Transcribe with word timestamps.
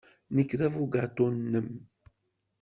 Nekk 0.35 0.51
d 0.59 0.61
abugaṭu-nnem. 0.67 1.69